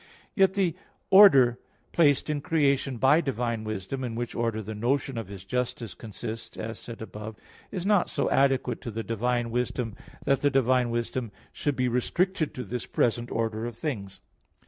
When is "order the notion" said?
4.33-5.15